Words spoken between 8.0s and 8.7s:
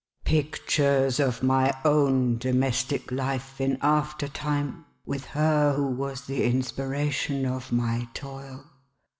toil.